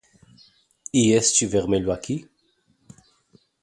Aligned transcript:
E 0.91 1.11
este 1.11 1.45
vermelho 1.45 1.91
aqui? 1.91 2.27